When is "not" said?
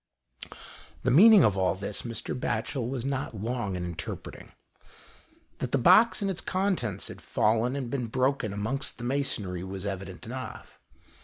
3.05-3.39